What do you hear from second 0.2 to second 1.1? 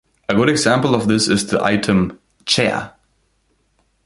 A good example of